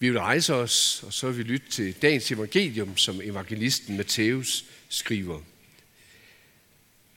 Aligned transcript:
Vi 0.00 0.10
vil 0.10 0.18
rejse 0.18 0.54
os, 0.54 1.02
og 1.06 1.12
så 1.12 1.26
vil 1.30 1.38
vi 1.38 1.42
lytte 1.42 1.70
til 1.70 1.94
dagens 2.02 2.30
evangelium, 2.30 2.96
som 2.96 3.20
evangelisten 3.20 3.96
Matthæus 3.96 4.64
skriver. 4.88 5.40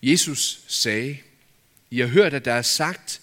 Jesus 0.03 0.63
sagde, 0.67 1.17
I 1.91 1.99
har 1.99 2.07
hørt, 2.07 2.33
at 2.33 2.45
der 2.45 2.53
er 2.53 2.61
sagt, 2.61 3.21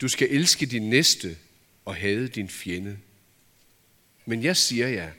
du 0.00 0.08
skal 0.08 0.28
elske 0.30 0.66
din 0.66 0.90
næste 0.90 1.36
og 1.84 1.96
hade 1.96 2.28
din 2.28 2.48
fjende. 2.48 2.98
Men 4.26 4.42
jeg 4.42 4.56
siger 4.56 4.88
jer, 4.88 5.10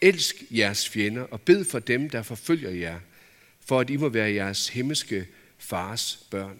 elsk 0.00 0.42
jeres 0.50 0.88
fjender 0.88 1.22
og 1.22 1.40
bed 1.40 1.64
for 1.64 1.78
dem, 1.78 2.10
der 2.10 2.22
forfølger 2.22 2.70
jer, 2.70 3.00
for 3.66 3.80
at 3.80 3.90
I 3.90 3.96
må 3.96 4.08
være 4.08 4.32
jeres 4.32 4.68
himmelske 4.68 5.26
fars 5.58 6.18
børn. 6.30 6.58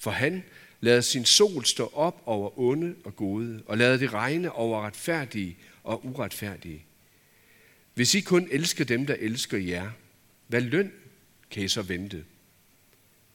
For 0.00 0.10
han 0.10 0.44
Lad 0.84 1.02
sin 1.02 1.24
sol 1.24 1.64
stå 1.64 1.90
op 1.94 2.22
over 2.26 2.58
onde 2.58 2.94
og 3.04 3.16
gode, 3.16 3.62
og 3.66 3.78
lad 3.78 3.98
det 3.98 4.12
regne 4.12 4.52
over 4.52 4.86
retfærdige 4.86 5.56
og 5.82 6.06
uretfærdige. 6.06 6.84
Hvis 7.94 8.14
I 8.14 8.20
kun 8.20 8.48
elsker 8.50 8.84
dem, 8.84 9.06
der 9.06 9.16
elsker 9.18 9.58
jer, 9.58 9.90
hvad 10.46 10.60
løn 10.60 10.92
kan 11.50 11.62
I 11.62 11.68
så 11.68 11.82
vente? 11.82 12.24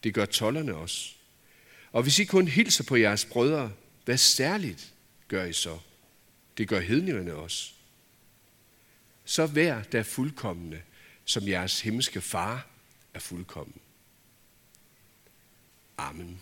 Det 0.04 0.13
gør 0.13 0.26
tollerne 0.26 0.76
også. 0.76 1.13
Og 1.91 2.04
hvis 2.04 2.20
I 2.20 2.23
kun 2.23 2.48
hilser 2.48 2.84
på 2.84 2.95
jeres 2.95 3.26
brødre, 3.26 3.71
hvad 4.05 4.18
særligt 4.18 4.93
gør 5.27 5.45
I 5.45 5.54
så? 5.54 5.79
Det 6.57 6.68
gør 6.68 6.79
hedningerne 6.79 7.34
også. 7.34 7.71
Så 9.26 9.45
vær 9.45 9.84
der 9.84 10.04
fuldkommende, 10.04 10.81
som 11.26 11.48
jeres 11.48 11.81
himmelske 11.81 12.21
far 12.21 12.68
er 13.13 13.20
fuldkommen. 13.20 13.81
Amen. 15.98 16.41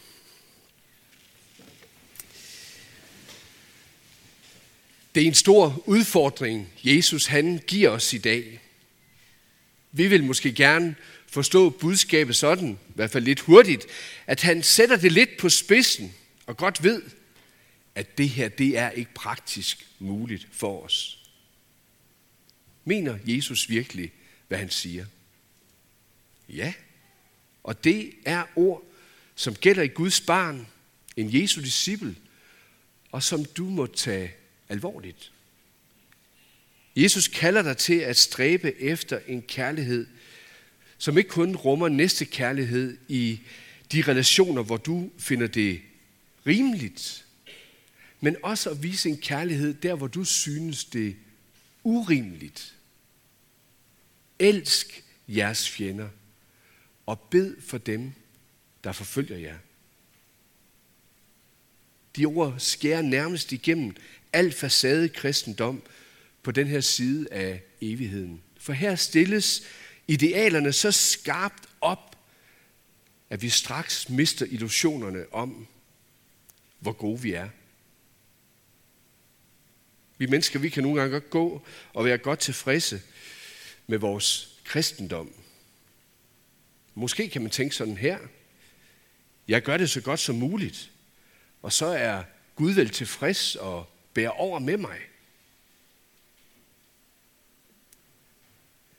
Det 5.18 5.24
er 5.24 5.28
en 5.28 5.34
stor 5.34 5.84
udfordring, 5.86 6.70
Jesus 6.84 7.26
han 7.26 7.62
giver 7.68 7.90
os 7.90 8.14
i 8.14 8.18
dag. 8.18 8.60
Vi 9.92 10.08
vil 10.08 10.24
måske 10.24 10.54
gerne 10.54 10.96
forstå 11.28 11.70
budskabet 11.70 12.36
sådan, 12.36 12.70
i 12.90 12.92
hvert 12.96 13.12
fald 13.12 13.24
lidt 13.24 13.40
hurtigt, 13.40 13.86
at 14.28 14.42
han 14.42 14.64
sætter 14.64 14.96
det 14.96 15.12
lidt 15.12 15.30
på 15.40 15.50
spidsen 15.50 16.14
og 16.46 16.58
godt 16.58 16.84
ved, 16.84 17.02
at 17.96 18.18
det 18.18 18.30
her 18.30 18.50
det 18.50 18.78
er 18.78 18.90
ikke 18.90 19.14
praktisk 19.14 19.88
muligt 20.00 20.48
for 20.52 20.84
os. 20.84 21.20
Mener 22.86 23.18
Jesus 23.26 23.70
virkelig, 23.70 24.12
hvad 24.48 24.58
han 24.58 24.70
siger? 24.70 25.06
Ja, 26.50 26.74
og 27.64 27.84
det 27.84 28.12
er 28.26 28.44
ord, 28.56 28.84
som 29.36 29.56
gælder 29.56 29.84
i 29.84 29.88
Guds 29.88 30.22
barn, 30.22 30.68
en 31.16 31.42
Jesu 31.42 31.62
disciple, 31.62 32.16
og 33.12 33.24
som 33.24 33.46
du 33.46 33.66
må 33.66 33.86
tage 33.86 34.34
alvorligt. 34.70 35.32
Jesus 36.96 37.28
kalder 37.28 37.62
dig 37.62 37.78
til 37.78 38.00
at 38.00 38.18
stræbe 38.18 38.82
efter 38.82 39.20
en 39.28 39.42
kærlighed, 39.42 40.08
som 40.98 41.18
ikke 41.18 41.30
kun 41.30 41.56
rummer 41.56 41.90
næste 41.90 42.26
kærlighed 42.26 42.98
i 43.08 43.40
de 43.92 44.02
relationer, 44.02 44.64
hvor 44.64 44.78
du 44.78 45.12
finder 45.18 45.48
det 45.48 45.82
rimeligt, 46.48 47.26
men 48.20 48.36
også 48.44 48.70
at 48.70 48.84
vise 48.84 49.10
en 49.10 49.18
kærlighed 49.18 49.74
der, 49.74 49.96
hvor 49.96 50.08
du 50.08 50.24
synes 50.24 50.86
det 50.86 51.16
urimeligt. 51.84 52.76
Elsk 54.40 55.04
jeres 55.28 55.70
fjender 55.70 56.10
og 57.06 57.20
bed 57.20 57.62
for 57.62 57.78
dem, 57.78 58.14
der 58.84 58.92
forfølger 58.92 59.38
jer. 59.38 59.58
De 62.18 62.26
ord 62.26 62.56
skærer 62.58 63.02
nærmest 63.02 63.52
igennem 63.52 63.96
al 64.34 64.52
facade 64.52 65.10
kristendom 65.10 65.84
på 66.44 66.52
den 66.52 66.68
her 66.68 66.82
side 66.82 67.28
af 67.32 67.62
evigheden. 67.82 68.42
For 68.60 68.74
her 68.74 68.96
stilles 68.96 69.64
idealerne 70.08 70.74
så 70.74 70.92
skarpt 70.92 71.70
op, 71.82 72.18
at 73.30 73.42
vi 73.42 73.50
straks 73.50 74.10
mister 74.10 74.46
illusionerne 74.46 75.34
om, 75.34 75.68
hvor 76.80 76.92
gode 76.92 77.22
vi 77.22 77.34
er. 77.34 77.50
Vi 80.18 80.26
mennesker, 80.26 80.60
vi 80.60 80.70
kan 80.70 80.84
nogle 80.84 81.02
gange 81.02 81.14
godt 81.14 81.30
gå 81.30 81.62
og 81.94 82.06
være 82.06 82.18
godt 82.18 82.40
tilfredse 82.40 83.02
med 83.88 83.98
vores 83.98 84.60
kristendom. 84.64 85.34
Måske 86.96 87.30
kan 87.30 87.42
man 87.42 87.52
tænke 87.52 87.76
sådan 87.76 87.98
her. 87.98 88.18
Jeg 89.48 89.62
gør 89.62 89.78
det 89.78 89.90
så 89.90 90.02
godt 90.02 90.20
som 90.20 90.36
muligt, 90.36 90.92
og 91.68 91.74
så 91.74 91.86
er 91.86 92.24
Gud 92.56 92.72
vel 92.72 92.90
tilfreds 92.90 93.56
og 93.56 93.90
bærer 94.14 94.30
over 94.30 94.60
med 94.60 94.78
mig. 94.78 95.00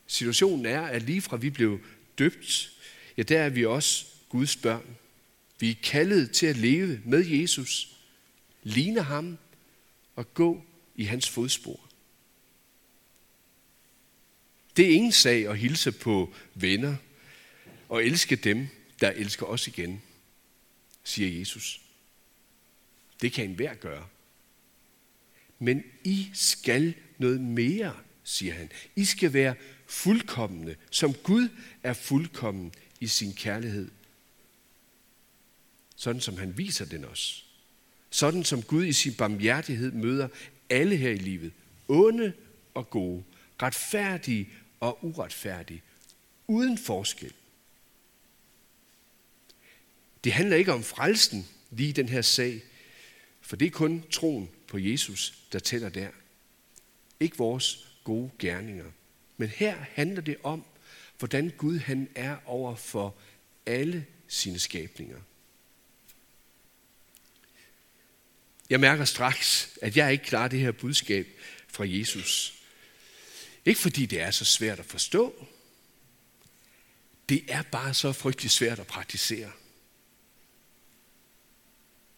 Situationen 0.06 0.66
er, 0.66 0.80
at 0.80 1.02
lige 1.02 1.20
fra 1.20 1.36
vi 1.36 1.50
blev 1.50 1.80
døbt, 2.18 2.72
ja, 3.16 3.22
der 3.22 3.40
er 3.40 3.48
vi 3.48 3.64
også 3.64 4.06
Guds 4.28 4.56
børn. 4.56 4.96
Vi 5.60 5.70
er 5.70 5.74
kaldet 5.82 6.30
til 6.30 6.46
at 6.46 6.56
leve 6.56 7.00
med 7.04 7.26
Jesus, 7.26 7.96
ligne 8.62 9.02
ham 9.02 9.38
og 10.16 10.34
gå 10.34 10.64
i 10.96 11.04
hans 11.04 11.28
fodspor. 11.28 11.88
Det 14.76 14.84
er 14.84 14.94
ingen 14.94 15.12
sag 15.12 15.48
at 15.48 15.58
hilse 15.58 15.92
på 15.92 16.34
venner 16.54 16.96
og 17.88 18.04
elske 18.04 18.36
dem, 18.36 18.68
der 19.00 19.10
elsker 19.10 19.46
os 19.46 19.66
igen, 19.68 20.02
siger 21.04 21.38
Jesus. 21.38 21.80
Det 23.22 23.32
kan 23.32 23.44
enhver 23.44 23.74
gøre. 23.74 24.06
Men 25.58 25.84
I 26.04 26.30
skal 26.34 26.94
noget 27.18 27.40
mere, 27.40 27.96
siger 28.24 28.54
han. 28.54 28.70
I 28.96 29.04
skal 29.04 29.32
være 29.32 29.54
fuldkommende, 29.86 30.76
som 30.90 31.14
Gud 31.14 31.48
er 31.82 31.92
fuldkommen 31.92 32.72
i 33.00 33.06
sin 33.06 33.34
kærlighed. 33.34 33.90
Sådan 35.96 36.20
som 36.20 36.36
han 36.36 36.58
viser 36.58 36.84
den 36.84 37.04
os. 37.04 37.46
Sådan 38.10 38.44
som 38.44 38.62
Gud 38.62 38.84
i 38.84 38.92
sin 38.92 39.14
barmhjertighed 39.14 39.92
møder 39.92 40.28
alle 40.70 40.96
her 40.96 41.10
i 41.10 41.18
livet. 41.18 41.52
Onde 41.88 42.32
og 42.74 42.90
gode, 42.90 43.24
retfærdige 43.62 44.48
og 44.80 45.04
uretfærdige. 45.04 45.82
Uden 46.46 46.78
forskel. 46.78 47.32
Det 50.24 50.32
handler 50.32 50.56
ikke 50.56 50.72
om 50.72 50.82
frelsen 50.82 51.48
lige 51.70 51.92
den 51.92 52.08
her 52.08 52.22
sag, 52.22 52.62
for 53.48 53.56
det 53.56 53.66
er 53.66 53.70
kun 53.70 54.04
troen 54.10 54.50
på 54.66 54.78
Jesus, 54.78 55.34
der 55.52 55.58
tæller 55.58 55.88
der. 55.88 56.10
Ikke 57.20 57.38
vores 57.38 57.88
gode 58.04 58.30
gerninger. 58.38 58.90
Men 59.36 59.48
her 59.48 59.76
handler 59.76 60.20
det 60.20 60.36
om, 60.42 60.64
hvordan 61.18 61.52
Gud 61.56 61.78
han 61.78 62.08
er 62.14 62.36
over 62.44 62.74
for 62.74 63.14
alle 63.66 64.06
sine 64.26 64.58
skabninger. 64.58 65.20
Jeg 68.70 68.80
mærker 68.80 69.04
straks, 69.04 69.78
at 69.82 69.96
jeg 69.96 70.12
ikke 70.12 70.24
klarer 70.24 70.48
det 70.48 70.60
her 70.60 70.72
budskab 70.72 71.26
fra 71.68 71.84
Jesus. 71.86 72.62
Ikke 73.64 73.80
fordi 73.80 74.06
det 74.06 74.20
er 74.20 74.30
så 74.30 74.44
svært 74.44 74.78
at 74.78 74.86
forstå. 74.86 75.46
Det 77.28 77.44
er 77.48 77.62
bare 77.62 77.94
så 77.94 78.12
frygtelig 78.12 78.50
svært 78.50 78.78
at 78.78 78.86
praktisere. 78.86 79.52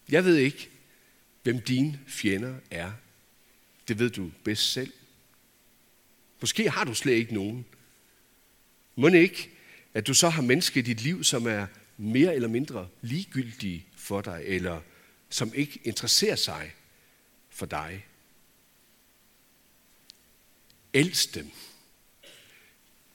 Jeg 0.09 0.25
ved 0.25 0.37
ikke, 0.37 0.71
hvem 1.43 1.61
dine 1.61 1.99
fjender 2.07 2.55
er. 2.71 2.91
Det 3.87 3.99
ved 3.99 4.09
du 4.09 4.31
bedst 4.43 4.71
selv. 4.71 4.93
Måske 6.41 6.69
har 6.69 6.83
du 6.83 6.93
slet 6.93 7.13
ikke 7.13 7.33
nogen. 7.33 7.65
Må 8.95 9.07
ikke, 9.07 9.49
at 9.93 10.07
du 10.07 10.13
så 10.13 10.29
har 10.29 10.41
mennesker 10.41 10.79
i 10.79 10.83
dit 10.83 11.01
liv, 11.01 11.23
som 11.23 11.47
er 11.47 11.67
mere 11.97 12.35
eller 12.35 12.47
mindre 12.47 12.89
ligegyldige 13.01 13.85
for 13.95 14.21
dig, 14.21 14.43
eller 14.45 14.81
som 15.29 15.53
ikke 15.53 15.79
interesserer 15.83 16.35
sig 16.35 16.73
for 17.49 17.65
dig. 17.65 18.05
Elsk 20.93 21.35
dem. 21.35 21.51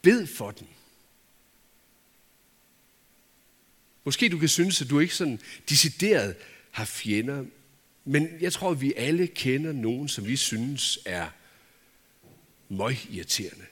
Bed 0.02 0.26
for 0.26 0.50
dem. 0.50 0.66
Måske 4.04 4.28
du 4.28 4.38
kan 4.38 4.48
synes, 4.48 4.82
at 4.82 4.90
du 4.90 5.00
ikke 5.00 5.14
sådan 5.14 5.40
decideret 5.68 6.36
har 6.70 6.84
fjender, 6.84 7.44
men 8.08 8.28
jeg 8.40 8.52
tror, 8.52 8.70
at 8.70 8.80
vi 8.80 8.92
alle 8.96 9.26
kender 9.26 9.72
nogen, 9.72 10.08
som 10.08 10.26
vi 10.26 10.36
synes 10.36 10.98
er 11.04 11.28
møgirriterende. 12.68 13.64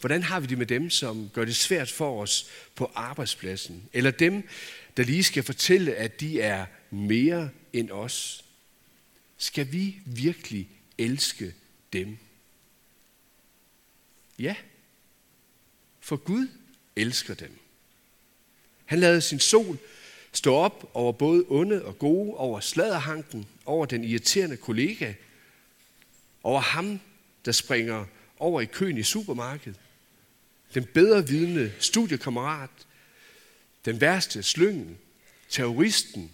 Hvordan 0.00 0.22
har 0.22 0.40
vi 0.40 0.46
det 0.46 0.58
med 0.58 0.66
dem, 0.66 0.90
som 0.90 1.30
gør 1.34 1.44
det 1.44 1.56
svært 1.56 1.90
for 1.90 2.22
os 2.22 2.50
på 2.74 2.92
arbejdspladsen? 2.94 3.88
Eller 3.92 4.10
dem, 4.10 4.48
der 4.96 5.02
lige 5.02 5.24
skal 5.24 5.42
fortælle, 5.42 5.94
at 5.94 6.20
de 6.20 6.40
er 6.40 6.66
mere 6.90 7.50
end 7.72 7.90
os? 7.90 8.44
Skal 9.38 9.72
vi 9.72 9.98
virkelig 10.06 10.68
elske 10.98 11.54
dem? 11.92 12.18
Ja, 14.38 14.56
for 16.00 16.16
Gud 16.16 16.48
elsker 16.96 17.34
dem. 17.34 17.58
Han 18.84 19.00
lavede 19.00 19.20
sin 19.20 19.40
sol 19.40 19.78
stå 20.32 20.54
op 20.54 20.90
over 20.94 21.12
både 21.12 21.44
onde 21.48 21.84
og 21.84 21.98
gode, 21.98 22.36
over 22.36 22.60
sladerhanken, 22.60 23.46
over 23.66 23.86
den 23.86 24.04
irriterende 24.04 24.56
kollega, 24.56 25.14
over 26.42 26.60
ham, 26.60 27.00
der 27.44 27.52
springer 27.52 28.04
over 28.38 28.60
i 28.60 28.64
køen 28.64 28.98
i 28.98 29.02
supermarkedet, 29.02 29.80
den 30.74 30.84
bedre 30.84 31.28
vidende 31.28 31.72
studiekammerat, 31.80 32.70
den 33.84 34.00
værste 34.00 34.42
slyngen, 34.42 34.98
terroristen, 35.48 36.32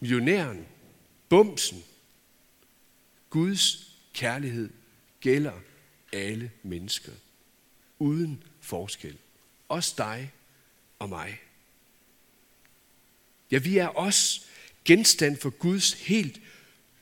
millionæren, 0.00 0.66
bumsen. 1.28 1.84
Guds 3.30 3.94
kærlighed 4.12 4.70
gælder 5.20 5.60
alle 6.12 6.50
mennesker, 6.62 7.12
uden 7.98 8.42
forskel. 8.60 9.16
Også 9.68 9.94
dig 9.98 10.32
og 10.98 11.08
mig. 11.08 11.38
Ja, 13.50 13.58
vi 13.58 13.78
er 13.78 13.86
også 13.86 14.40
genstand 14.84 15.36
for 15.36 15.50
Guds 15.50 15.92
helt 15.92 16.40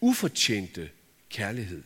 ufortjente 0.00 0.90
kærlighed. 1.30 1.82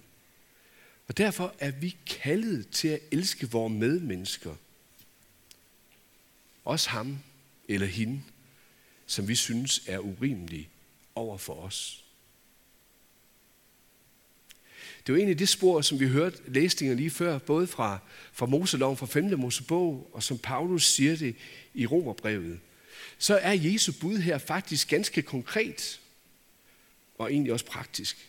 Og 1.08 1.16
derfor 1.16 1.54
er 1.58 1.70
vi 1.70 1.96
kaldet 2.06 2.68
til 2.68 2.88
at 2.88 3.00
elske 3.10 3.50
vores 3.50 3.72
medmennesker. 3.72 4.54
Også 6.64 6.90
ham 6.90 7.18
eller 7.68 7.86
hende, 7.86 8.22
som 9.06 9.28
vi 9.28 9.34
synes 9.34 9.82
er 9.86 9.98
urimelig 9.98 10.68
over 11.14 11.38
for 11.38 11.54
os. 11.54 12.04
Det 15.06 15.12
var 15.12 15.18
egentlig 15.18 15.38
det 15.38 15.48
spor, 15.48 15.80
som 15.80 16.00
vi 16.00 16.08
hørte 16.08 16.38
læsninger 16.46 16.96
lige 16.96 17.10
før, 17.10 17.38
både 17.38 17.66
fra, 17.66 17.98
fra 18.32 18.46
Moseloven, 18.46 18.96
fra 18.96 19.06
5. 19.06 19.38
Mosebog, 19.38 20.10
og 20.12 20.22
som 20.22 20.38
Paulus 20.38 20.86
siger 20.86 21.16
det 21.16 21.36
i 21.74 21.86
Romerbrevet. 21.86 22.60
Så 23.18 23.36
er 23.36 23.52
Jesu 23.52 23.92
bud 24.00 24.18
her 24.18 24.38
faktisk 24.38 24.88
ganske 24.88 25.22
konkret, 25.22 26.00
og 27.18 27.32
egentlig 27.32 27.52
også 27.52 27.66
praktisk. 27.66 28.28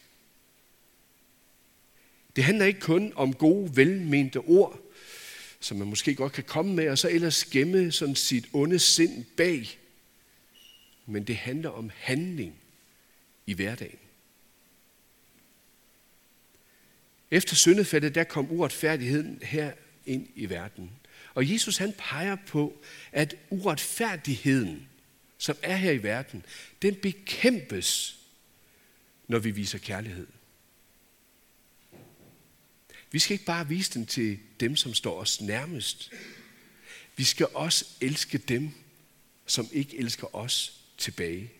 Det 2.35 2.43
handler 2.43 2.65
ikke 2.65 2.79
kun 2.79 3.13
om 3.15 3.33
gode, 3.33 3.77
velmente 3.77 4.37
ord, 4.37 4.79
som 5.59 5.77
man 5.77 5.87
måske 5.87 6.15
godt 6.15 6.33
kan 6.33 6.43
komme 6.43 6.73
med, 6.73 6.89
og 6.89 6.97
så 6.97 7.09
ellers 7.09 7.45
gemme 7.45 7.91
sådan 7.91 8.15
sit 8.15 8.45
onde 8.53 8.79
sind 8.79 9.25
bag. 9.37 9.79
Men 11.05 11.23
det 11.23 11.35
handler 11.35 11.69
om 11.69 11.91
handling 11.95 12.55
i 13.45 13.53
hverdagen. 13.53 13.99
Efter 17.31 17.55
syndefaldet, 17.55 18.15
der 18.15 18.23
kom 18.23 18.51
uretfærdigheden 18.51 19.39
her 19.41 19.73
ind 20.05 20.27
i 20.35 20.49
verden. 20.49 20.91
Og 21.33 21.51
Jesus 21.51 21.77
han 21.77 21.93
peger 21.97 22.35
på, 22.47 22.83
at 23.11 23.35
uretfærdigheden, 23.49 24.87
som 25.37 25.57
er 25.61 25.75
her 25.75 25.91
i 25.91 26.03
verden, 26.03 26.45
den 26.81 26.95
bekæmpes, 26.95 28.17
når 29.27 29.39
vi 29.39 29.51
viser 29.51 29.77
kærlighed. 29.77 30.27
Vi 33.11 33.19
skal 33.19 33.33
ikke 33.33 33.45
bare 33.45 33.67
vise 33.67 33.93
den 33.93 34.05
til 34.05 34.39
dem, 34.59 34.75
som 34.75 34.93
står 34.93 35.19
os 35.19 35.41
nærmest. 35.41 36.11
Vi 37.15 37.23
skal 37.23 37.47
også 37.53 37.85
elske 38.01 38.37
dem, 38.37 38.71
som 39.45 39.69
ikke 39.71 39.97
elsker 39.97 40.35
os 40.35 40.81
tilbage. 40.97 41.51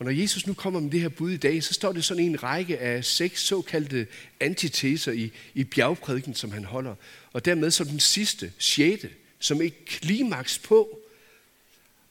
Og 0.00 0.06
når 0.06 0.12
Jesus 0.12 0.46
nu 0.46 0.54
kommer 0.54 0.80
med 0.80 0.90
det 0.90 1.00
her 1.00 1.08
bud 1.08 1.30
i 1.30 1.36
dag, 1.36 1.62
så 1.62 1.74
står 1.74 1.92
det 1.92 2.04
sådan 2.04 2.24
en 2.24 2.42
række 2.42 2.78
af 2.78 3.04
seks 3.04 3.46
såkaldte 3.46 4.06
antiteser 4.40 5.12
i, 5.12 5.32
i 5.54 5.64
bjergprædiken, 5.64 6.34
som 6.34 6.52
han 6.52 6.64
holder. 6.64 6.94
Og 7.32 7.44
dermed 7.44 7.70
som 7.70 7.86
den 7.86 8.00
sidste, 8.00 8.52
sjette, 8.58 9.10
som 9.38 9.60
et 9.62 9.84
klimaks 9.84 10.58
på, 10.58 11.00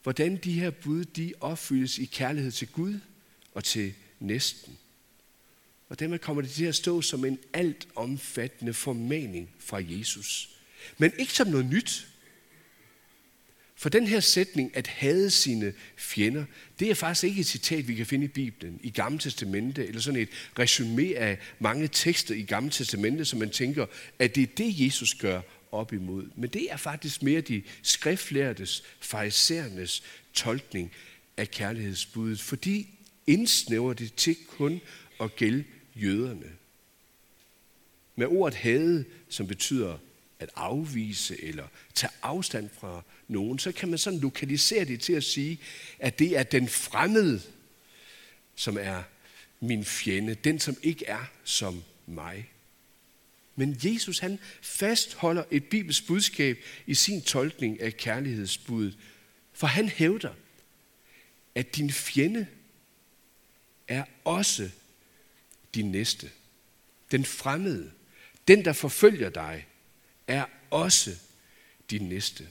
hvordan 0.04 0.38
de 0.38 0.52
her 0.52 0.70
bud, 0.70 1.06
de 1.06 1.34
opfyldes 1.40 1.98
i 1.98 2.06
kærlighed 2.06 2.52
til 2.52 2.68
Gud 2.68 3.00
og 3.54 3.64
til 3.64 3.94
næsten. 4.20 4.78
Og 5.90 6.00
dermed 6.00 6.20
kommer 6.20 6.42
det 6.42 6.52
til 6.52 6.66
at 6.66 6.76
stå 6.76 7.02
som 7.02 7.26
en 7.26 7.40
altomfattende 7.54 8.74
formaning 8.74 9.50
fra 9.60 9.82
Jesus. 9.84 10.50
Men 10.98 11.12
ikke 11.18 11.34
som 11.34 11.48
noget 11.48 11.66
nyt. 11.66 12.09
For 13.80 13.90
den 13.90 14.08
her 14.08 14.20
sætning, 14.20 14.78
at 14.78 14.88
hade 14.88 15.30
sine 15.30 15.74
fjender, 15.96 16.46
det 16.80 16.90
er 16.90 16.96
faktisk 16.96 17.24
ikke 17.24 17.40
et 17.40 17.46
citat, 17.46 17.88
vi 17.88 17.96
kan 17.96 18.06
finde 18.06 18.26
i 18.26 18.28
Bibelen, 18.28 18.80
i 18.84 18.90
Gamle 18.90 19.20
Testamente, 19.20 19.88
eller 19.88 20.02
sådan 20.02 20.20
et 20.20 20.30
resume 20.60 21.16
af 21.18 21.38
mange 21.60 21.88
tekster 21.88 22.36
i 22.36 22.42
Gamle 22.42 22.72
Testamente, 22.72 23.26
som 23.26 23.40
man 23.40 23.50
tænker, 23.50 23.86
at 24.20 24.36
det 24.36 24.44
er 24.44 24.56
det, 24.58 24.86
Jesus 24.86 25.14
gør 25.14 25.42
op 25.72 25.94
imod. 25.94 26.30
Men 26.36 26.50
det 26.50 26.72
er 26.72 26.78
faktisk 26.78 27.24
mere 27.24 27.42
de 27.42 27.64
skriftlærtes, 27.84 28.84
fariserernes 29.00 30.04
tolkning 30.34 30.92
af 31.38 31.52
kærlighedsbuddet, 31.52 32.42
fordi 32.42 32.90
indsnæver 33.28 33.94
det 33.94 34.14
til 34.16 34.36
kun 34.48 34.82
at 35.22 35.36
gælde 35.36 35.64
jøderne. 35.96 36.52
Med 38.16 38.28
ordet 38.28 38.58
hade, 38.58 39.06
som 39.30 39.48
betyder 39.48 39.98
at 40.40 40.50
afvise 40.56 41.44
eller 41.44 41.68
tage 41.96 42.12
afstand 42.22 42.70
fra 42.80 43.04
nogen, 43.30 43.60
så 43.60 43.72
kan 43.72 43.90
man 43.90 43.98
sådan 43.98 44.20
lokalisere 44.20 44.86
det 44.86 45.02
til 45.02 45.14
at 45.14 45.24
sige, 45.24 45.60
at 46.00 46.20
det 46.20 46.38
er 46.38 46.44
den 46.44 46.68
fremmede, 46.68 47.42
som 48.56 48.78
er 48.78 49.04
min 49.60 49.86
fjende, 49.86 50.34
den 50.34 50.60
som 50.60 50.78
ikke 50.84 51.06
er 51.06 51.26
som 51.44 51.84
mig. 52.06 52.50
Men 53.56 53.78
Jesus 53.84 54.20
han 54.20 54.40
fastholder 54.62 55.44
et 55.52 55.64
bibelsk 55.64 56.08
budskab 56.08 56.58
i 56.88 56.94
sin 56.94 57.22
tolkning 57.22 57.82
af 57.82 57.98
kærlighedsbuddet, 57.98 58.98
for 59.54 59.68
han 59.68 59.90
hævder, 59.90 60.34
at 61.56 61.76
din 61.76 61.92
fjende 61.92 62.48
er 63.88 64.04
også 64.24 64.70
din 65.76 65.92
næste. 65.92 66.32
Den 67.12 67.26
fremmede, 67.26 67.92
den 68.48 68.66
der 68.66 68.74
forfølger 68.74 69.30
dig, 69.30 69.66
er 70.28 70.46
også 70.70 71.16
din 71.90 72.10
næste. 72.10 72.48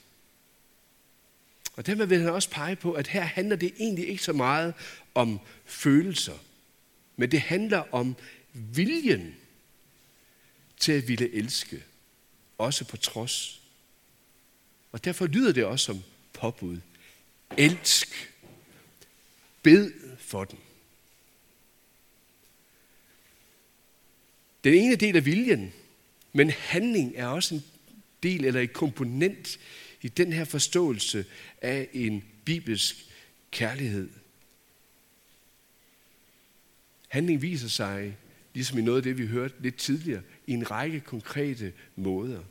Og 1.78 1.86
dermed 1.86 2.06
vil 2.06 2.20
han 2.20 2.30
også 2.30 2.50
pege 2.50 2.76
på, 2.76 2.92
at 2.92 3.06
her 3.06 3.22
handler 3.22 3.56
det 3.56 3.74
egentlig 3.78 4.08
ikke 4.08 4.22
så 4.22 4.32
meget 4.32 4.74
om 5.14 5.40
følelser, 5.64 6.38
men 7.16 7.30
det 7.30 7.40
handler 7.40 7.94
om 7.94 8.16
viljen 8.52 9.36
til 10.76 10.92
at 10.92 11.08
ville 11.08 11.34
elske, 11.34 11.84
også 12.58 12.84
på 12.84 12.96
trods. 12.96 13.60
Og 14.92 15.04
derfor 15.04 15.26
lyder 15.26 15.52
det 15.52 15.64
også 15.64 15.84
som 15.84 16.02
påbud. 16.32 16.78
Elsk. 17.56 18.34
Bed 19.62 19.92
for 20.18 20.44
den. 20.44 20.58
Den 24.64 24.74
ene 24.74 24.96
del 24.96 25.16
er 25.16 25.20
viljen, 25.20 25.72
men 26.32 26.50
handling 26.50 27.12
er 27.16 27.26
også 27.26 27.54
en 27.54 27.64
del 28.22 28.44
eller 28.44 28.60
et 28.60 28.72
komponent 28.72 29.58
i 30.02 30.08
den 30.08 30.32
her 30.32 30.44
forståelse 30.44 31.26
af 31.62 31.88
en 31.92 32.24
bibelsk 32.44 33.06
kærlighed. 33.50 34.10
Handling 37.08 37.42
viser 37.42 37.68
sig, 37.68 38.16
ligesom 38.54 38.78
i 38.78 38.82
noget 38.82 38.96
af 38.96 39.02
det, 39.02 39.18
vi 39.18 39.26
hørte 39.26 39.54
lidt 39.60 39.76
tidligere, 39.76 40.22
i 40.46 40.52
en 40.52 40.70
række 40.70 41.00
konkrete 41.00 41.72
måder. 41.96 42.42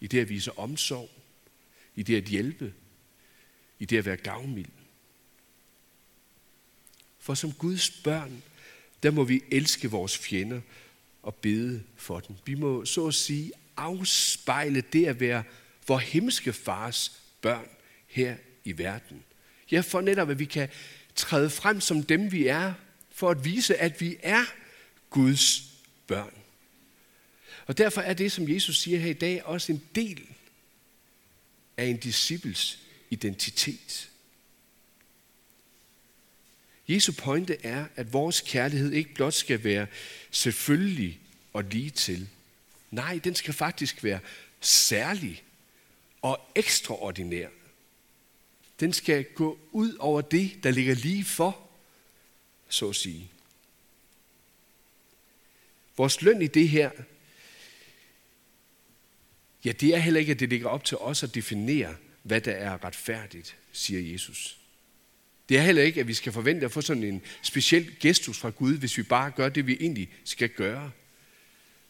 I 0.00 0.06
det 0.06 0.20
at 0.20 0.28
vise 0.28 0.58
omsorg, 0.58 1.10
i 1.96 2.02
det 2.02 2.16
at 2.16 2.24
hjælpe, 2.24 2.74
i 3.78 3.84
det 3.84 3.98
at 3.98 4.04
være 4.04 4.16
gavmild. 4.16 4.68
For 7.18 7.34
som 7.34 7.52
Guds 7.52 7.90
børn, 7.90 8.42
der 9.02 9.10
må 9.10 9.24
vi 9.24 9.42
elske 9.50 9.90
vores 9.90 10.18
fjender 10.18 10.60
og 11.22 11.34
bede 11.34 11.82
for 11.96 12.20
dem. 12.20 12.36
Vi 12.44 12.54
må 12.54 12.84
så 12.84 13.06
at 13.06 13.14
sige 13.14 13.52
afspejle 13.76 14.80
det 14.80 15.06
at 15.06 15.20
være 15.20 15.44
vor 15.88 15.98
himmelske 15.98 16.52
fars 16.52 17.12
børn 17.40 17.68
her 18.06 18.36
i 18.64 18.78
verden. 18.78 19.24
Ja, 19.70 19.80
for 19.80 20.00
netop 20.00 20.30
at 20.30 20.38
vi 20.38 20.44
kan 20.44 20.68
træde 21.14 21.50
frem 21.50 21.80
som 21.80 22.02
dem 22.02 22.32
vi 22.32 22.46
er, 22.46 22.74
for 23.10 23.30
at 23.30 23.44
vise, 23.44 23.76
at 23.76 24.00
vi 24.00 24.16
er 24.22 24.44
Guds 25.10 25.62
børn. 26.06 26.34
Og 27.66 27.78
derfor 27.78 28.00
er 28.00 28.14
det, 28.14 28.32
som 28.32 28.48
Jesus 28.48 28.80
siger 28.80 28.98
her 28.98 29.10
i 29.10 29.12
dag, 29.12 29.44
også 29.44 29.72
en 29.72 29.82
del 29.94 30.22
af 31.76 31.84
en 31.84 31.96
disciples 31.96 32.78
identitet. 33.10 34.10
Jesu 36.88 37.12
pointe 37.12 37.64
er, 37.64 37.86
at 37.96 38.12
vores 38.12 38.40
kærlighed 38.40 38.92
ikke 38.92 39.14
blot 39.14 39.34
skal 39.34 39.64
være 39.64 39.86
selvfølgelig 40.30 41.20
og 41.52 41.64
lige 41.64 41.90
til. 41.90 42.28
Nej, 42.90 43.20
den 43.24 43.34
skal 43.34 43.54
faktisk 43.54 44.04
være 44.04 44.20
særlig 44.60 45.42
og 46.22 46.40
ekstraordinær. 46.54 47.48
Den 48.80 48.92
skal 48.92 49.24
gå 49.24 49.58
ud 49.72 49.96
over 49.96 50.20
det, 50.20 50.58
der 50.62 50.70
ligger 50.70 50.94
lige 50.94 51.24
for, 51.24 51.68
så 52.68 52.88
at 52.88 52.96
sige. 52.96 53.30
Vores 55.96 56.22
løn 56.22 56.42
i 56.42 56.46
det 56.46 56.68
her, 56.68 56.90
ja, 59.64 59.72
det 59.72 59.94
er 59.94 59.98
heller 59.98 60.20
ikke, 60.20 60.32
at 60.32 60.40
det 60.40 60.48
ligger 60.48 60.68
op 60.68 60.84
til 60.84 60.96
os 60.96 61.22
at 61.22 61.34
definere, 61.34 61.96
hvad 62.22 62.40
der 62.40 62.52
er 62.52 62.84
retfærdigt, 62.84 63.56
siger 63.72 64.12
Jesus. 64.12 64.58
Det 65.48 65.58
er 65.58 65.62
heller 65.62 65.82
ikke, 65.82 66.00
at 66.00 66.08
vi 66.08 66.14
skal 66.14 66.32
forvente 66.32 66.64
at 66.64 66.72
få 66.72 66.80
sådan 66.80 67.02
en 67.02 67.22
speciel 67.42 67.96
gestus 68.00 68.38
fra 68.38 68.50
Gud, 68.50 68.78
hvis 68.78 68.98
vi 68.98 69.02
bare 69.02 69.30
gør 69.30 69.48
det, 69.48 69.66
vi 69.66 69.76
egentlig 69.80 70.08
skal 70.24 70.48
gøre. 70.48 70.90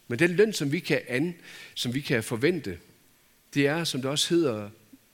Men 0.08 0.18
den 0.18 0.30
løn, 0.30 0.52
som 0.52 0.72
vi 0.72 0.80
kan, 0.80 1.02
an, 1.08 1.34
som 1.74 1.94
vi 1.94 2.00
kan 2.00 2.24
forvente, 2.24 2.78
det 3.54 3.66
er, 3.66 3.84
som 3.84 4.02
det 4.02 4.10
også 4.10 4.34
hedder, 4.34 4.70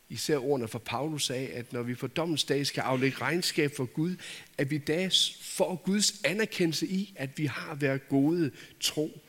især 0.08 0.38
ordene 0.38 0.68
fra 0.68 0.78
Paulus 0.78 1.26
sagde, 1.26 1.48
at 1.48 1.72
når 1.72 1.82
vi 1.82 1.94
på 1.94 2.06
dommens 2.06 2.44
dag 2.44 2.66
skal 2.66 2.80
aflægge 2.80 3.18
regnskab 3.18 3.76
for 3.76 3.84
Gud, 3.84 4.16
at 4.58 4.70
vi 4.70 4.78
da 4.78 5.10
får 5.40 5.82
Guds 5.84 6.24
anerkendelse 6.24 6.86
i, 6.86 7.12
at 7.16 7.38
vi 7.38 7.46
har 7.46 7.74
været 7.74 8.08
gode, 8.08 8.50
tro, 8.80 9.20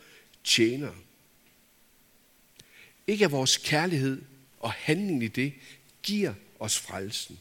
tjener. 0.43 0.91
Ikke 3.07 3.25
at 3.25 3.31
vores 3.31 3.57
kærlighed 3.57 4.21
og 4.59 4.71
handling 4.71 5.23
i 5.23 5.27
det 5.27 5.53
giver 6.03 6.33
os 6.59 6.79
frelsen, 6.79 7.39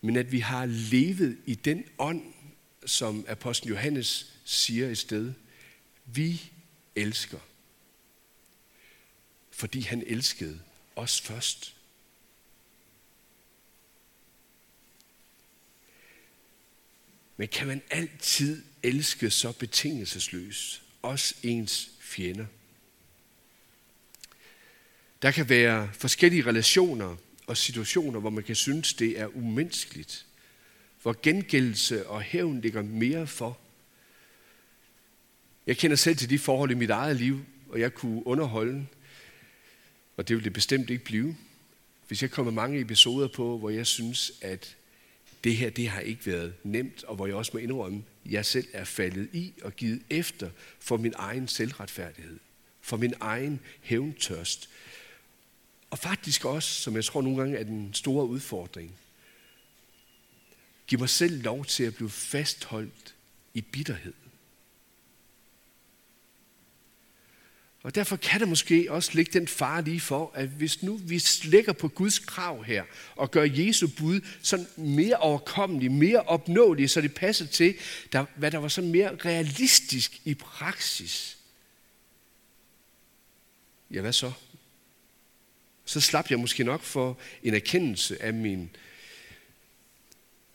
men 0.00 0.16
at 0.16 0.32
vi 0.32 0.40
har 0.40 0.66
levet 0.66 1.38
i 1.46 1.54
den 1.54 1.84
ånd, 1.98 2.22
som 2.86 3.24
apostlen 3.28 3.68
Johannes 3.68 4.32
siger 4.44 4.88
et 4.88 4.98
sted. 4.98 5.32
Vi 6.04 6.50
elsker, 6.96 7.38
fordi 9.56 9.80
han 9.80 10.02
elskede 10.06 10.60
os 10.96 11.20
først. 11.20 11.76
Men 17.36 17.48
kan 17.48 17.66
man 17.66 17.82
altid 17.90 18.64
elske 18.82 19.30
så 19.30 19.52
betingelsesløst? 19.52 20.82
Også 21.02 21.34
ens 21.42 21.90
fjender. 22.00 22.46
Der 25.22 25.30
kan 25.30 25.48
være 25.48 25.90
forskellige 25.92 26.46
relationer 26.46 27.16
og 27.46 27.56
situationer, 27.56 28.20
hvor 28.20 28.30
man 28.30 28.44
kan 28.44 28.54
synes, 28.54 28.94
det 28.94 29.20
er 29.20 29.36
umenneskeligt. 29.36 30.26
Hvor 31.02 31.16
gengældelse 31.22 32.06
og 32.06 32.22
hævn 32.22 32.60
ligger 32.60 32.82
mere 32.82 33.26
for. 33.26 33.58
Jeg 35.66 35.76
kender 35.76 35.96
selv 35.96 36.16
til 36.16 36.30
de 36.30 36.38
forhold 36.38 36.70
i 36.70 36.74
mit 36.74 36.90
eget 36.90 37.16
liv, 37.16 37.44
og 37.68 37.80
jeg 37.80 37.94
kunne 37.94 38.26
underholde, 38.26 38.86
og 40.16 40.28
det 40.28 40.36
vil 40.36 40.44
det 40.44 40.52
bestemt 40.52 40.90
ikke 40.90 41.04
blive, 41.04 41.36
hvis 42.08 42.22
jeg 42.22 42.30
kommer 42.30 42.52
mange 42.52 42.80
episoder 42.80 43.28
på, 43.28 43.58
hvor 43.58 43.70
jeg 43.70 43.86
synes, 43.86 44.32
at 44.40 44.76
det 45.44 45.56
her, 45.56 45.70
det 45.70 45.88
har 45.88 46.00
ikke 46.00 46.26
været 46.26 46.54
nemt, 46.64 47.04
og 47.04 47.16
hvor 47.16 47.26
jeg 47.26 47.36
også 47.36 47.50
må 47.54 47.58
indrømme, 47.58 48.04
at 48.24 48.32
jeg 48.32 48.46
selv 48.46 48.66
er 48.72 48.84
faldet 48.84 49.28
i 49.32 49.52
og 49.62 49.76
givet 49.76 50.02
efter 50.10 50.50
for 50.80 50.96
min 50.96 51.14
egen 51.16 51.48
selvretfærdighed, 51.48 52.38
for 52.80 52.96
min 52.96 53.14
egen 53.20 53.60
hævntørst. 53.80 54.70
Og 55.90 55.98
faktisk 55.98 56.44
også, 56.44 56.82
som 56.82 56.94
jeg 56.94 57.04
tror 57.04 57.22
nogle 57.22 57.38
gange 57.38 57.58
er 57.58 57.64
den 57.64 57.94
store 57.94 58.26
udfordring, 58.26 58.94
give 60.86 60.98
mig 60.98 61.08
selv 61.08 61.42
lov 61.42 61.64
til 61.64 61.84
at 61.84 61.94
blive 61.94 62.10
fastholdt 62.10 63.14
i 63.54 63.60
bitterhed. 63.60 64.12
Og 67.86 67.94
derfor 67.94 68.16
kan 68.16 68.40
der 68.40 68.46
måske 68.46 68.86
også 68.92 69.10
ligge 69.14 69.38
den 69.38 69.48
far 69.48 69.80
lige 69.80 70.00
for, 70.00 70.32
at 70.34 70.48
hvis 70.48 70.82
nu 70.82 70.96
vi 70.96 71.18
slækker 71.18 71.72
på 71.72 71.88
Guds 71.88 72.18
krav 72.18 72.64
her, 72.64 72.84
og 73.16 73.30
gør 73.30 73.42
Jesu 73.42 73.88
bud 73.98 74.20
sådan 74.42 74.66
mere 74.76 75.16
overkommelig, 75.16 75.92
mere 75.92 76.22
opnåelig, 76.22 76.90
så 76.90 77.00
det 77.00 77.14
passer 77.14 77.46
til, 77.46 77.74
der, 78.12 78.24
hvad 78.36 78.50
der 78.50 78.58
var 78.58 78.68
så 78.68 78.82
mere 78.82 79.16
realistisk 79.16 80.20
i 80.24 80.34
praksis. 80.34 81.38
Ja, 83.90 84.00
hvad 84.00 84.12
så? 84.12 84.32
Så 85.84 86.00
slap 86.00 86.30
jeg 86.30 86.38
måske 86.38 86.64
nok 86.64 86.82
for 86.82 87.18
en 87.42 87.54
erkendelse 87.54 88.22
af 88.22 88.34
min 88.34 88.70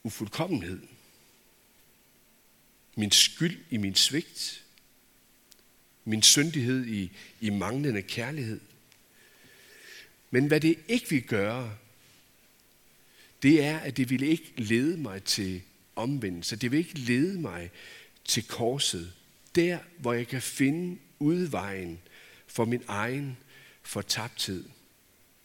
ufuldkommenhed. 0.03 0.81
Min 2.95 3.11
skyld 3.11 3.59
i 3.69 3.77
min 3.77 3.95
svigt 3.95 4.63
min 6.05 6.21
syndighed 6.21 6.85
i, 6.85 7.11
i 7.41 7.49
manglende 7.49 8.01
kærlighed. 8.01 8.59
Men 10.31 10.47
hvad 10.47 10.61
det 10.61 10.79
ikke 10.87 11.09
vil 11.09 11.23
gøre, 11.23 11.77
det 13.43 13.63
er, 13.63 13.79
at 13.79 13.97
det 13.97 14.09
ville 14.09 14.27
ikke 14.27 14.53
lede 14.57 14.97
mig 14.97 15.23
til 15.23 15.61
omvendelse. 15.95 16.55
Det 16.55 16.71
vil 16.71 16.79
ikke 16.79 16.99
lede 16.99 17.39
mig 17.39 17.71
til 18.25 18.47
korset. 18.47 19.13
Der, 19.55 19.79
hvor 19.97 20.13
jeg 20.13 20.27
kan 20.27 20.41
finde 20.41 20.99
udvejen 21.19 21.99
for 22.47 22.65
min 22.65 22.83
egen 22.87 23.37
fortabthed. 23.83 24.65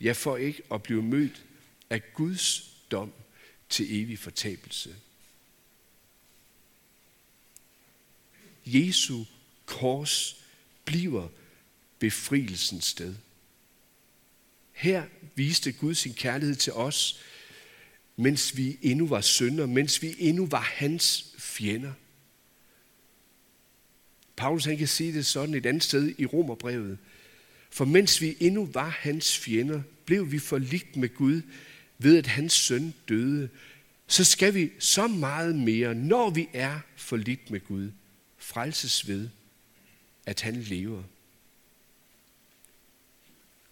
Jeg 0.00 0.16
får 0.16 0.36
ikke 0.36 0.62
at 0.72 0.82
blive 0.82 1.02
mødt 1.02 1.42
af 1.90 2.12
Guds 2.14 2.74
dom 2.90 3.12
til 3.68 4.02
evig 4.02 4.18
fortabelse. 4.18 4.96
Jesu 8.66 9.24
kors 9.66 10.45
bliver 10.86 11.28
befrielsens 11.98 12.84
sted. 12.84 13.14
Her 14.72 15.04
viste 15.34 15.72
Gud 15.72 15.94
sin 15.94 16.14
kærlighed 16.14 16.56
til 16.56 16.72
os, 16.72 17.20
mens 18.16 18.56
vi 18.56 18.78
endnu 18.82 19.06
var 19.06 19.20
synder, 19.20 19.66
mens 19.66 20.02
vi 20.02 20.14
endnu 20.18 20.46
var 20.46 20.60
hans 20.60 21.34
fjender. 21.38 21.92
Paulus 24.36 24.64
han 24.64 24.78
kan 24.78 24.88
sige 24.88 25.12
det 25.12 25.26
sådan 25.26 25.54
et 25.54 25.66
andet 25.66 25.82
sted 25.82 26.14
i 26.18 26.26
Romerbrevet. 26.26 26.98
For 27.70 27.84
mens 27.84 28.20
vi 28.20 28.36
endnu 28.40 28.68
var 28.72 28.88
hans 28.88 29.38
fjender, 29.38 29.82
blev 30.04 30.32
vi 30.32 30.38
forligt 30.38 30.96
med 30.96 31.14
Gud 31.14 31.42
ved 31.98 32.18
at 32.18 32.26
hans 32.26 32.52
søn 32.52 32.94
døde. 33.08 33.48
Så 34.06 34.24
skal 34.24 34.54
vi 34.54 34.70
så 34.78 35.06
meget 35.06 35.54
mere, 35.54 35.94
når 35.94 36.30
vi 36.30 36.48
er 36.52 36.80
forligt 36.96 37.50
med 37.50 37.60
Gud, 37.60 37.90
frelses 38.38 39.08
ved, 39.08 39.28
at 40.26 40.40
han 40.40 40.54
lever. 40.54 41.02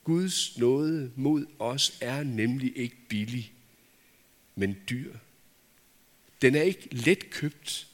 Guds 0.05 0.59
nåde 0.59 1.13
mod 1.17 1.47
os 1.59 1.99
er 2.01 2.23
nemlig 2.23 2.73
ikke 2.77 2.97
billig, 3.09 3.53
men 4.55 4.77
dyr. 4.91 5.15
Den 6.43 6.55
er 6.55 6.63
ikke 6.63 6.89
let 6.91 7.31
købt, 7.31 7.87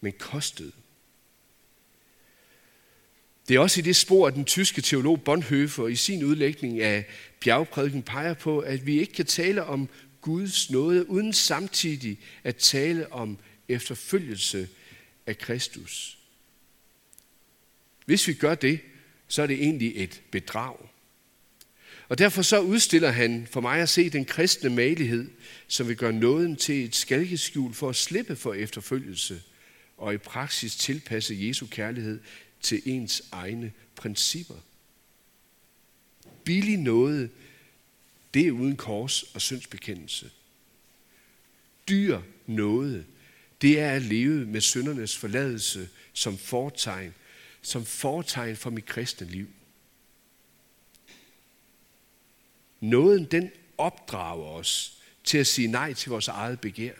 men 0.00 0.12
kostet. 0.12 0.72
Det 3.48 3.56
er 3.56 3.60
også 3.60 3.80
i 3.80 3.82
det 3.82 3.96
spor, 3.96 4.26
at 4.26 4.34
den 4.34 4.44
tyske 4.44 4.82
teolog 4.82 5.22
Bonhoeffer 5.22 5.88
i 5.88 5.96
sin 5.96 6.24
udlægning 6.24 6.80
af 6.80 7.06
bjergprædiken 7.40 8.02
peger 8.02 8.34
på, 8.34 8.58
at 8.58 8.86
vi 8.86 9.00
ikke 9.00 9.12
kan 9.12 9.26
tale 9.26 9.64
om 9.64 9.88
Guds 10.20 10.70
nåde, 10.70 11.10
uden 11.10 11.32
samtidig 11.32 12.18
at 12.44 12.56
tale 12.56 13.12
om 13.12 13.38
efterfølgelse 13.68 14.68
af 15.26 15.38
Kristus. 15.38 16.21
Hvis 18.04 18.28
vi 18.28 18.34
gør 18.34 18.54
det, 18.54 18.80
så 19.28 19.42
er 19.42 19.46
det 19.46 19.62
egentlig 19.62 19.92
et 19.96 20.22
bedrag. 20.30 20.76
Og 22.08 22.18
derfor 22.18 22.42
så 22.42 22.60
udstiller 22.60 23.10
han 23.10 23.48
for 23.50 23.60
mig 23.60 23.80
at 23.80 23.88
se 23.88 24.10
den 24.10 24.24
kristne 24.24 24.70
malighed, 24.70 25.30
som 25.68 25.88
vil 25.88 25.96
gøre 25.96 26.12
nåden 26.12 26.56
til 26.56 26.84
et 26.84 26.96
skalkeskjul 26.96 27.74
for 27.74 27.88
at 27.88 27.96
slippe 27.96 28.36
for 28.36 28.54
efterfølgelse 28.54 29.42
og 29.96 30.14
i 30.14 30.18
praksis 30.18 30.76
tilpasse 30.76 31.36
Jesu 31.40 31.66
kærlighed 31.66 32.20
til 32.60 32.82
ens 32.84 33.22
egne 33.32 33.72
principper. 33.96 34.54
Billig 36.44 36.76
noget, 36.76 37.30
det 38.34 38.46
er 38.46 38.50
uden 38.50 38.76
kors 38.76 39.22
og 39.22 39.40
syndsbekendelse. 39.40 40.30
Dyr 41.88 42.20
noget, 42.46 43.04
det 43.62 43.80
er 43.80 43.90
at 43.90 44.02
leve 44.02 44.46
med 44.46 44.60
syndernes 44.60 45.16
forladelse 45.16 45.88
som 46.12 46.38
fortegn 46.38 47.14
som 47.62 47.84
fortegn 47.84 48.56
for 48.56 48.70
mit 48.70 48.86
kristne 48.86 49.26
liv. 49.26 49.48
Nåden, 52.80 53.24
den 53.24 53.50
opdrager 53.78 54.44
os 54.44 55.02
til 55.24 55.38
at 55.38 55.46
sige 55.46 55.68
nej 55.68 55.94
til 55.94 56.10
vores 56.10 56.28
eget 56.28 56.60
begær. 56.60 56.94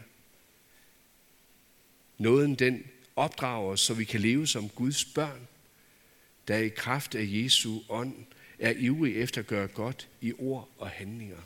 Nåden, 2.17 2.55
den 2.55 2.83
opdrager 3.15 3.71
os, 3.71 3.79
så 3.81 3.93
vi 3.93 4.03
kan 4.03 4.19
leve 4.19 4.47
som 4.47 4.69
Guds 4.69 5.05
børn, 5.05 5.47
der 6.47 6.57
i 6.57 6.69
kraft 6.69 7.15
af 7.15 7.25
Jesu 7.27 7.79
ånd 7.89 8.25
er 8.59 8.73
ivrig 8.77 9.15
efter 9.15 9.41
at 9.41 9.47
gøre 9.47 9.67
godt 9.67 10.09
i 10.21 10.33
ord 10.37 10.69
og 10.77 10.89
handlinger. 10.89 11.41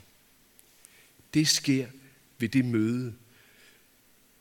Det 1.34 1.48
sker 1.48 1.86
ved 2.38 2.48
det 2.48 2.64
møde, 2.64 3.14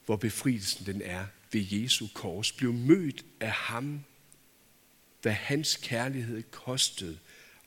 hvor 0.05 0.15
befrielsen 0.15 0.85
den 0.85 1.01
er 1.01 1.25
ved 1.51 1.65
Jesu 1.71 2.07
kors. 2.13 2.51
Bliv 2.51 2.73
mødt 2.73 3.25
af 3.39 3.51
ham, 3.51 4.03
hvad 5.21 5.31
hans 5.31 5.79
kærlighed 5.81 6.43
kostede, 6.51 7.17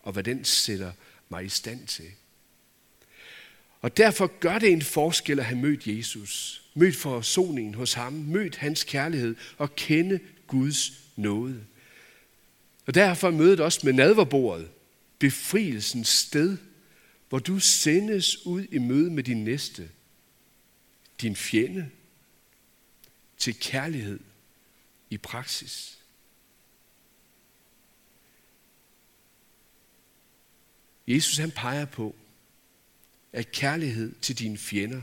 og 0.02 0.12
hvad 0.12 0.22
den 0.22 0.44
sætter 0.44 0.92
mig 1.28 1.44
i 1.44 1.48
stand 1.48 1.86
til. 1.86 2.10
Og 3.80 3.96
derfor 3.96 4.26
gør 4.26 4.58
det 4.58 4.72
en 4.72 4.82
forskel 4.82 5.38
at 5.38 5.44
have 5.44 5.58
mødt 5.58 5.86
Jesus, 5.86 6.62
mødt 6.74 6.96
forsoningen 6.96 7.74
hos 7.74 7.92
ham, 7.92 8.12
mødt 8.12 8.56
hans 8.56 8.84
kærlighed 8.84 9.36
og 9.58 9.76
kende 9.76 10.20
Guds 10.46 10.92
nåde. 11.16 11.64
Og 12.86 12.94
derfor 12.94 13.30
mødet 13.30 13.60
også 13.60 13.80
med 13.84 13.92
nadverbordet, 13.92 14.70
befrielsens 15.18 16.08
sted, 16.08 16.56
hvor 17.28 17.38
du 17.38 17.58
sendes 17.58 18.46
ud 18.46 18.66
i 18.72 18.78
møde 18.78 19.10
med 19.10 19.22
din 19.22 19.44
næste, 19.44 19.90
din 21.20 21.36
fjende 21.36 21.90
til 23.38 23.60
kærlighed 23.60 24.20
i 25.10 25.16
praksis. 25.16 25.99
Jesus 31.06 31.36
han 31.36 31.50
peger 31.50 31.84
på, 31.84 32.16
at 33.32 33.52
kærlighed 33.52 34.12
til 34.22 34.38
dine 34.38 34.58
fjender, 34.58 35.02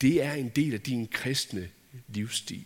det 0.00 0.22
er 0.22 0.32
en 0.32 0.48
del 0.48 0.74
af 0.74 0.80
din 0.80 1.06
kristne 1.06 1.70
livsstil. 2.08 2.64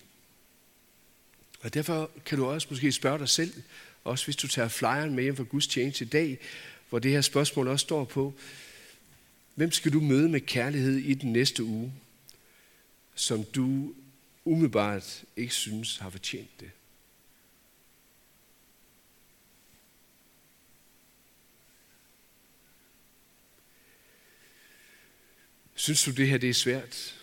Og 1.61 1.75
derfor 1.75 2.11
kan 2.27 2.39
du 2.39 2.47
også 2.47 2.67
måske 2.71 2.93
spørge 2.93 3.19
dig 3.19 3.29
selv, 3.29 3.63
også 4.05 4.25
hvis 4.25 4.37
du 4.37 4.49
tager 4.49 4.69
flyeren 4.69 5.15
med 5.15 5.23
hjem 5.23 5.37
fra 5.37 5.45
Guds 5.45 5.67
tjeneste 5.67 6.05
i 6.05 6.09
dag, 6.09 6.39
hvor 6.89 6.99
det 6.99 7.11
her 7.11 7.21
spørgsmål 7.21 7.69
også 7.69 7.83
står 7.83 8.05
på, 8.05 8.35
hvem 9.55 9.73
skal 9.73 9.93
du 9.93 10.01
møde 10.01 10.29
med 10.29 10.41
kærlighed 10.41 10.97
i 10.97 11.15
den 11.15 11.33
næste 11.33 11.65
uge, 11.65 11.93
som 13.15 13.45
du 13.45 13.95
umiddelbart 14.45 15.25
ikke 15.37 15.55
synes 15.55 15.97
har 15.97 16.11
fortjent 16.11 16.61
det? 16.61 16.71
Synes 25.87 26.05
du, 26.05 26.11
det 26.11 26.29
her 26.29 26.39
det 26.39 26.51
er 26.51 26.55
svært? 26.55 27.15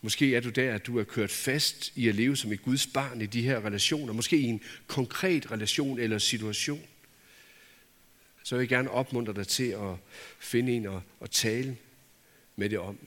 Måske 0.00 0.36
er 0.36 0.40
du 0.40 0.48
der, 0.48 0.74
at 0.74 0.86
du 0.86 0.98
er 0.98 1.04
kørt 1.04 1.30
fast 1.30 1.92
i 1.96 2.08
at 2.08 2.14
leve 2.14 2.36
som 2.36 2.52
et 2.52 2.62
Guds 2.62 2.86
barn 2.86 3.20
i 3.20 3.26
de 3.26 3.42
her 3.42 3.66
relationer. 3.66 4.12
Måske 4.12 4.36
i 4.36 4.44
en 4.44 4.60
konkret 4.86 5.50
relation 5.50 5.98
eller 5.98 6.18
situation. 6.18 6.82
Så 8.42 8.56
vil 8.56 8.62
jeg 8.62 8.68
gerne 8.68 8.90
opmuntre 8.90 9.34
dig 9.34 9.48
til 9.48 9.64
at 9.64 9.96
finde 10.38 10.72
en 10.72 10.86
og, 10.86 11.02
og 11.20 11.30
tale 11.30 11.76
med 12.56 12.70
det 12.70 12.78
om. 12.78 12.98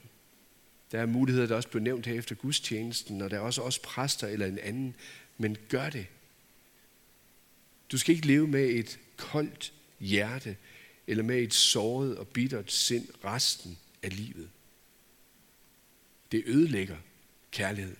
Der 0.92 1.00
er 1.00 1.06
muligheder, 1.06 1.46
der 1.46 1.56
også 1.56 1.68
blev 1.68 1.82
nævnt 1.82 2.06
her 2.06 2.14
efter 2.14 2.34
gudstjenesten, 2.34 3.22
og 3.22 3.30
der 3.30 3.36
er 3.36 3.40
også 3.40 3.62
også 3.62 3.82
præster 3.82 4.26
eller 4.26 4.46
en 4.46 4.58
anden. 4.58 4.94
Men 5.38 5.56
gør 5.68 5.90
det. 5.90 6.06
Du 7.92 7.98
skal 7.98 8.14
ikke 8.14 8.26
leve 8.26 8.46
med 8.46 8.64
et 8.64 8.98
koldt 9.16 9.72
hjerte, 10.00 10.56
eller 11.06 11.24
med 11.24 11.38
et 11.42 11.54
såret 11.54 12.16
og 12.16 12.28
bittert 12.28 12.72
sind 12.72 13.08
resten 13.24 13.78
af 14.02 14.16
livet. 14.16 14.50
Det 16.34 16.42
ødelægger 16.46 16.96
kærligheden. 17.50 17.98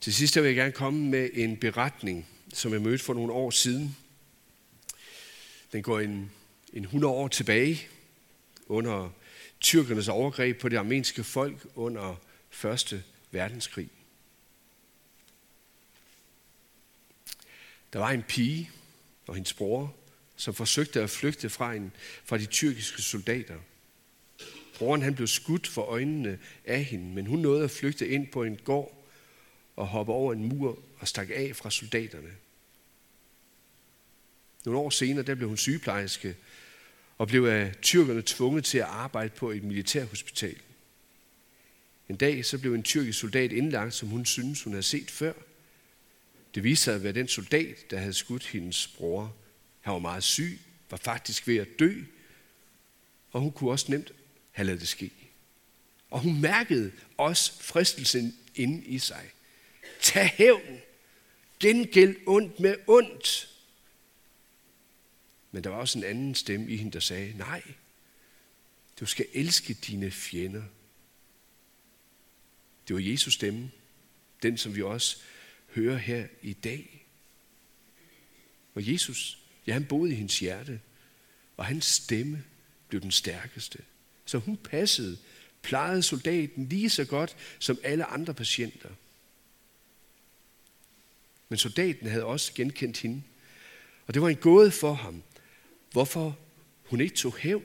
Til 0.00 0.14
sidst 0.14 0.36
vil 0.36 0.44
jeg 0.44 0.54
gerne 0.54 0.72
komme 0.72 1.10
med 1.10 1.30
en 1.32 1.56
beretning, 1.56 2.28
som 2.52 2.72
jeg 2.72 2.82
mødte 2.82 3.04
for 3.04 3.14
nogle 3.14 3.32
år 3.32 3.50
siden. 3.50 3.96
Den 5.72 5.82
går 5.82 6.00
en, 6.00 6.30
en 6.72 6.82
100 6.82 7.14
år 7.14 7.28
tilbage 7.28 7.88
under 8.66 9.10
tyrkernes 9.60 10.08
overgreb 10.08 10.60
på 10.60 10.68
det 10.68 10.76
armenske 10.76 11.24
folk 11.24 11.66
under 11.74 12.16
Første 12.50 13.04
verdenskrig. 13.30 13.90
Der 17.92 17.98
var 17.98 18.10
en 18.10 18.22
pige 18.22 18.70
og 19.26 19.34
hendes 19.34 19.52
bror, 19.52 19.94
som 20.36 20.54
forsøgte 20.54 21.02
at 21.02 21.10
flygte 21.10 21.50
fra, 21.50 21.74
en, 21.74 21.92
fra 22.24 22.38
de 22.38 22.46
tyrkiske 22.46 23.02
soldater. 23.02 23.56
Broren 24.78 25.02
han 25.02 25.14
blev 25.14 25.26
skudt 25.26 25.66
for 25.66 25.82
øjnene 25.82 26.38
af 26.64 26.84
hende, 26.84 27.14
men 27.14 27.26
hun 27.26 27.38
nåede 27.38 27.64
at 27.64 27.70
flygte 27.70 28.08
ind 28.08 28.26
på 28.26 28.42
en 28.42 28.56
gård 28.56 29.04
og 29.76 29.86
hoppe 29.86 30.12
over 30.12 30.32
en 30.32 30.44
mur 30.44 30.78
og 30.98 31.08
stak 31.08 31.28
af 31.34 31.56
fra 31.56 31.70
soldaterne. 31.70 32.30
Nogle 34.64 34.80
år 34.80 34.90
senere 34.90 35.24
der 35.24 35.34
blev 35.34 35.48
hun 35.48 35.56
sygeplejerske 35.56 36.36
og 37.18 37.28
blev 37.28 37.44
af 37.44 37.74
tyrkerne 37.82 38.22
tvunget 38.26 38.64
til 38.64 38.78
at 38.78 38.84
arbejde 38.84 39.30
på 39.30 39.50
et 39.50 39.64
militærhospital. 39.64 40.56
En 42.08 42.16
dag 42.16 42.44
så 42.44 42.58
blev 42.58 42.74
en 42.74 42.82
tyrkisk 42.82 43.18
soldat 43.18 43.52
indlagt, 43.52 43.94
som 43.94 44.08
hun 44.08 44.24
synes, 44.24 44.62
hun 44.62 44.72
havde 44.72 44.82
set 44.82 45.10
før. 45.10 45.32
Det 46.54 46.64
viste 46.64 46.84
sig 46.84 46.94
at 46.94 47.02
være 47.02 47.12
den 47.12 47.28
soldat, 47.28 47.90
der 47.90 47.98
havde 47.98 48.12
skudt 48.12 48.46
hendes 48.46 48.86
bror. 48.86 49.34
Han 49.84 49.92
var 49.92 49.98
meget 49.98 50.24
syg, 50.24 50.60
var 50.90 50.96
faktisk 50.96 51.46
ved 51.46 51.56
at 51.56 51.68
dø, 51.78 52.02
og 53.30 53.40
hun 53.40 53.52
kunne 53.52 53.70
også 53.70 53.86
nemt 53.90 54.12
have 54.50 54.66
lavet 54.66 54.80
det 54.80 54.88
ske. 54.88 55.10
Og 56.10 56.20
hun 56.20 56.40
mærkede 56.40 56.92
også 57.16 57.62
fristelsen 57.62 58.38
inde 58.54 58.84
i 58.84 58.98
sig. 58.98 59.30
Tag 60.00 60.28
hævn. 60.28 60.80
Gengæld 61.60 62.16
ondt 62.26 62.60
med 62.60 62.76
ondt. 62.86 63.56
Men 65.50 65.64
der 65.64 65.70
var 65.70 65.76
også 65.76 65.98
en 65.98 66.04
anden 66.04 66.34
stemme 66.34 66.70
i 66.70 66.76
hende, 66.76 66.92
der 66.92 67.00
sagde, 67.00 67.36
nej, 67.38 67.62
du 69.00 69.06
skal 69.06 69.26
elske 69.32 69.74
dine 69.74 70.10
fjender. 70.10 70.64
Det 72.88 72.94
var 72.96 73.00
Jesus 73.00 73.34
stemme, 73.34 73.70
den 74.42 74.58
som 74.58 74.76
vi 74.76 74.82
også 74.82 75.16
hører 75.68 75.96
her 75.96 76.26
i 76.42 76.52
dag. 76.52 77.06
Og 78.74 78.92
Jesus, 78.92 79.43
Ja, 79.66 79.72
han 79.72 79.84
boede 79.84 80.12
i 80.12 80.14
hendes 80.14 80.38
hjerte, 80.38 80.80
og 81.56 81.64
hans 81.64 81.84
stemme 81.84 82.44
blev 82.88 83.00
den 83.00 83.10
stærkeste. 83.10 83.78
Så 84.24 84.38
hun 84.38 84.56
passede, 84.56 85.18
plejede 85.62 86.02
soldaten 86.02 86.68
lige 86.68 86.90
så 86.90 87.04
godt 87.04 87.36
som 87.58 87.78
alle 87.82 88.04
andre 88.04 88.34
patienter. 88.34 88.88
Men 91.48 91.58
soldaten 91.58 92.08
havde 92.08 92.24
også 92.24 92.52
genkendt 92.54 92.98
hende, 92.98 93.22
og 94.06 94.14
det 94.14 94.22
var 94.22 94.28
en 94.28 94.36
gåde 94.36 94.70
for 94.70 94.92
ham, 94.92 95.22
hvorfor 95.92 96.38
hun 96.84 97.00
ikke 97.00 97.16
tog 97.16 97.36
hævn. 97.36 97.64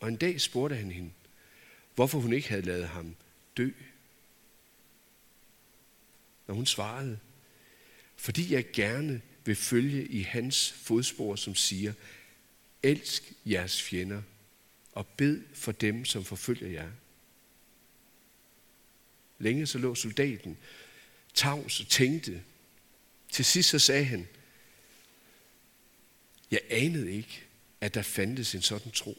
Og 0.00 0.08
en 0.08 0.16
dag 0.16 0.40
spurgte 0.40 0.76
han 0.76 0.90
hende, 0.90 1.10
hvorfor 1.94 2.20
hun 2.20 2.32
ikke 2.32 2.48
havde 2.48 2.62
lavet 2.62 2.88
ham 2.88 3.16
dø. 3.56 3.70
Når 6.46 6.54
hun 6.54 6.66
svarede, 6.66 7.18
fordi 8.16 8.52
jeg 8.54 8.64
gerne 8.72 9.20
vil 9.44 9.56
følge 9.56 10.06
i 10.06 10.22
hans 10.22 10.72
fodspor, 10.72 11.36
som 11.36 11.54
siger, 11.54 11.92
elsk 12.82 13.32
jeres 13.46 13.82
fjender 13.82 14.22
og 14.92 15.06
bed 15.06 15.42
for 15.54 15.72
dem, 15.72 16.04
som 16.04 16.24
forfølger 16.24 16.68
jer. 16.68 16.90
Længe 19.38 19.66
så 19.66 19.78
lå 19.78 19.94
soldaten 19.94 20.58
tavs 21.34 21.80
og 21.80 21.88
tænkte. 21.88 22.42
Til 23.28 23.44
sidst 23.44 23.68
så 23.68 23.78
sagde 23.78 24.04
han, 24.04 24.28
jeg 26.50 26.60
anede 26.70 27.12
ikke, 27.12 27.44
at 27.80 27.94
der 27.94 28.02
fandtes 28.02 28.54
en 28.54 28.62
sådan 28.62 28.92
tro. 28.92 29.18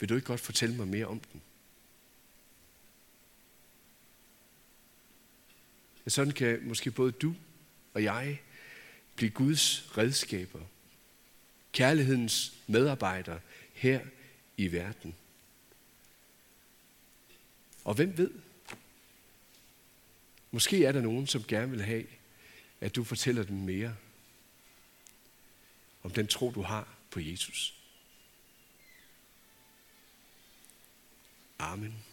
Vil 0.00 0.08
du 0.08 0.14
ikke 0.14 0.26
godt 0.26 0.40
fortælle 0.40 0.76
mig 0.76 0.88
mere 0.88 1.06
om 1.06 1.20
den? 1.20 1.42
Sådan 6.06 6.32
kan 6.32 6.60
måske 6.62 6.90
både 6.90 7.12
du 7.12 7.34
og 7.94 8.04
jeg 8.04 8.40
blive 9.16 9.30
Guds 9.30 9.98
redskaber, 9.98 10.60
kærlighedens 11.72 12.52
medarbejdere 12.66 13.40
her 13.72 14.00
i 14.56 14.72
verden. 14.72 15.14
Og 17.84 17.94
hvem 17.94 18.18
ved? 18.18 18.30
Måske 20.50 20.84
er 20.84 20.92
der 20.92 21.00
nogen, 21.00 21.26
som 21.26 21.44
gerne 21.44 21.70
vil 21.70 21.82
have, 21.82 22.06
at 22.80 22.96
du 22.96 23.04
fortæller 23.04 23.42
dem 23.42 23.56
mere 23.56 23.96
om 26.02 26.10
den 26.10 26.26
tro, 26.26 26.50
du 26.50 26.62
har 26.62 26.88
på 27.10 27.20
Jesus. 27.20 27.74
Amen. 31.58 32.09